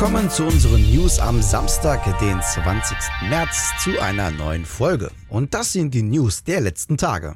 [0.00, 2.96] Willkommen zu unseren News am Samstag, den 20.
[3.28, 5.10] März, zu einer neuen Folge.
[5.28, 7.34] Und das sind die News der letzten Tage.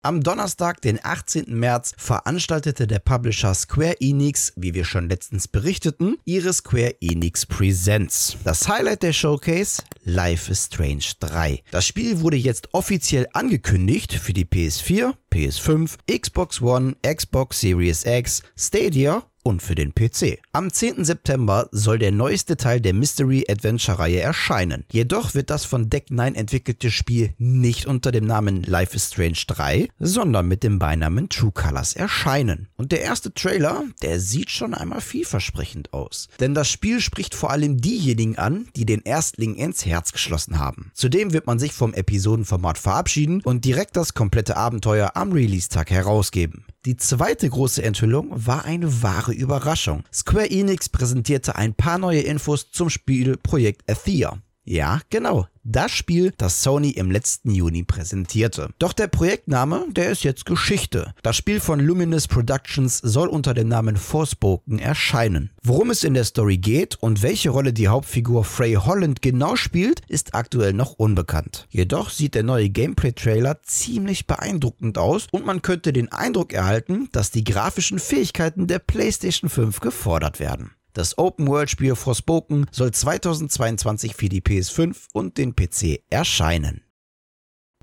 [0.00, 1.44] Am Donnerstag, den 18.
[1.48, 8.38] März, veranstaltete der Publisher Square Enix, wie wir schon letztens berichteten, ihre Square Enix Presents.
[8.44, 9.82] Das Highlight der Showcase?
[10.02, 11.62] Life is Strange 3.
[11.70, 18.42] Das Spiel wurde jetzt offiziell angekündigt für die PS4, PS5, Xbox One, Xbox Series X,
[18.56, 20.38] Stadia und für den PC.
[20.52, 21.04] Am 10.
[21.04, 24.84] September soll der neueste Teil der Mystery Adventure Reihe erscheinen.
[24.92, 29.42] Jedoch wird das von Deck 9 entwickelte Spiel nicht unter dem Namen Life is Strange
[29.46, 32.68] 3, sondern mit dem Beinamen True Colors erscheinen.
[32.76, 36.28] Und der erste Trailer, der sieht schon einmal vielversprechend aus.
[36.40, 40.90] Denn das Spiel spricht vor allem diejenigen an, die den Erstling ins Herz geschlossen haben.
[40.94, 46.64] Zudem wird man sich vom Episodenformat verabschieden und direkt das komplette Abenteuer am Release-Tag herausgeben.
[46.86, 50.04] Die zweite große Enthüllung war eine wahre Überraschung.
[50.10, 54.38] Square Enix präsentierte ein paar neue Infos zum Spiel Projekt Athea.
[54.64, 55.46] Ja, genau.
[55.62, 58.70] Das Spiel, das Sony im letzten Juni präsentierte.
[58.78, 61.14] Doch der Projektname, der ist jetzt Geschichte.
[61.22, 65.50] Das Spiel von Luminous Productions soll unter dem Namen Forspoken erscheinen.
[65.62, 70.00] Worum es in der Story geht und welche Rolle die Hauptfigur Frey Holland genau spielt,
[70.08, 71.66] ist aktuell noch unbekannt.
[71.68, 77.30] Jedoch sieht der neue Gameplay-Trailer ziemlich beeindruckend aus und man könnte den Eindruck erhalten, dass
[77.30, 80.70] die grafischen Fähigkeiten der PlayStation 5 gefordert werden.
[80.92, 86.82] Das Open-World-Spiel Forspoken soll 2022 für die PS5 und den PC erscheinen.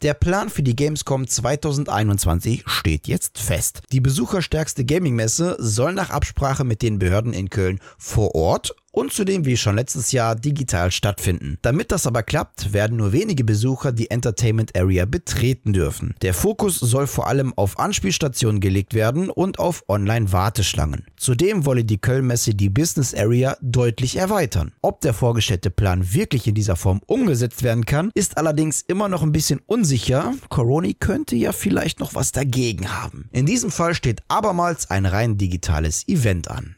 [0.03, 3.81] Der Plan für die Gamescom 2021 steht jetzt fest.
[3.91, 9.45] Die besucherstärkste Gaming-Messe soll nach Absprache mit den Behörden in Köln vor Ort und zudem
[9.45, 11.59] wie schon letztes Jahr digital stattfinden.
[11.61, 16.15] Damit das aber klappt, werden nur wenige Besucher die Entertainment Area betreten dürfen.
[16.23, 21.05] Der Fokus soll vor allem auf Anspielstationen gelegt werden und auf Online-Warteschlangen.
[21.15, 24.71] Zudem wolle die Kölnmesse die Business Area deutlich erweitern.
[24.81, 29.21] Ob der vorgestellte Plan wirklich in dieser Form umgesetzt werden kann, ist allerdings immer noch
[29.21, 30.33] ein bisschen unsicher.
[30.49, 33.29] Coroni könnte ja vielleicht noch was dagegen haben.
[33.31, 36.77] In diesem Fall steht abermals ein rein digitales Event an.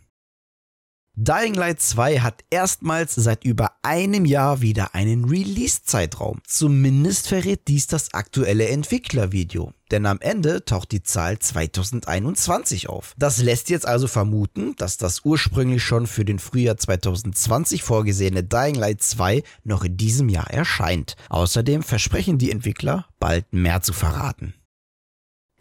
[1.21, 6.39] Dying Light 2 hat erstmals seit über einem Jahr wieder einen Release-Zeitraum.
[6.47, 9.73] Zumindest verrät dies das aktuelle Entwicklervideo.
[9.91, 13.15] Denn am Ende taucht die Zahl 2021 auf.
[13.17, 18.75] Das lässt jetzt also vermuten, dass das ursprünglich schon für den Frühjahr 2020 vorgesehene Dying
[18.75, 21.17] Light 2 noch in diesem Jahr erscheint.
[21.27, 24.53] Außerdem versprechen die Entwickler, bald mehr zu verraten.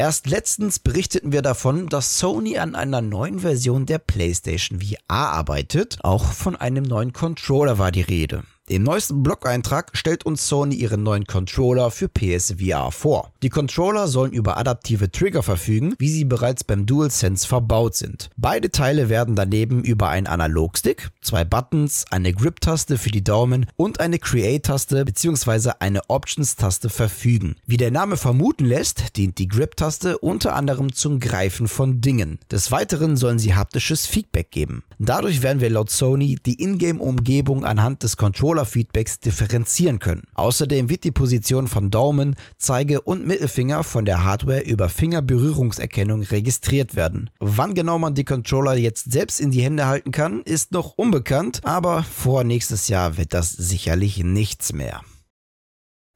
[0.01, 5.99] Erst letztens berichteten wir davon, dass Sony an einer neuen Version der PlayStation VR arbeitet.
[6.05, 8.45] Auch von einem neuen Controller war die Rede.
[8.71, 13.33] Im neuesten Blog-Eintrag stellt uns Sony ihren neuen Controller für PSVR vor.
[13.43, 18.29] Die Controller sollen über adaptive Trigger verfügen, wie sie bereits beim DualSense verbaut sind.
[18.37, 24.01] Beide Teile werden daneben über einen Analogstick, zwei Buttons, eine Grip-Taste für die Daumen und
[24.01, 25.71] eine Create-Taste bzw.
[25.79, 27.57] eine Options-Taste verfügen.
[27.65, 32.39] Wie der Name vermuten lässt, dient die Grip-Taste unter anderem zum Greifen von Dingen.
[32.51, 34.85] Des Weiteren sollen sie haptisches Feedback geben.
[34.99, 40.23] Dadurch werden wir laut Sony die Ingame-Umgebung anhand des Controllers Controller-Feedbacks differenzieren können.
[40.35, 46.97] Außerdem wird die Position von Daumen, Zeige und Mittelfinger von der Hardware über Fingerberührungserkennung registriert
[46.97, 47.31] werden.
[47.39, 51.61] Wann genau man die Controller jetzt selbst in die Hände halten kann, ist noch unbekannt,
[51.65, 55.03] aber vor nächstes Jahr wird das sicherlich nichts mehr.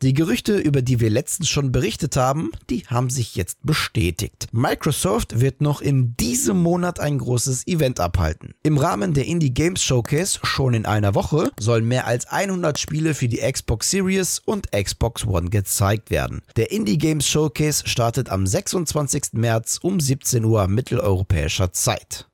[0.03, 4.49] Die Gerüchte, über die wir letztens schon berichtet haben, die haben sich jetzt bestätigt.
[4.51, 8.53] Microsoft wird noch in diesem Monat ein großes Event abhalten.
[8.65, 13.15] Im Rahmen der Indie Games Showcase schon in einer Woche sollen mehr als 100 Spiele
[13.15, 16.43] für die Xbox Series und Xbox One gezeigt werden.
[16.57, 19.35] Der Indie Games Showcase startet am 26.
[19.35, 22.27] März um 17 Uhr mitteleuropäischer Zeit.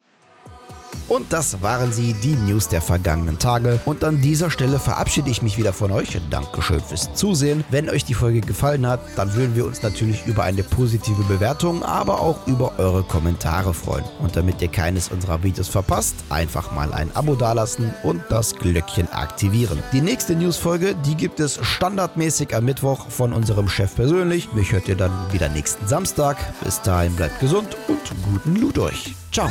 [1.09, 3.81] Und das waren sie, die News der vergangenen Tage.
[3.87, 6.19] Und an dieser Stelle verabschiede ich mich wieder von euch.
[6.31, 7.65] Dankeschön fürs Zusehen.
[7.71, 11.83] Wenn euch die Folge gefallen hat, dann würden wir uns natürlich über eine positive Bewertung,
[11.83, 14.05] aber auch über eure Kommentare freuen.
[14.21, 19.11] Und damit ihr keines unserer Videos verpasst, einfach mal ein Abo dalassen und das Glöckchen
[19.11, 19.83] aktivieren.
[19.93, 24.53] Die nächste Newsfolge, die gibt es standardmäßig am Mittwoch von unserem Chef persönlich.
[24.53, 26.37] Mich hört ihr dann wieder nächsten Samstag.
[26.63, 29.15] Bis dahin bleibt gesund und guten Loot euch.
[29.33, 29.49] Ciao.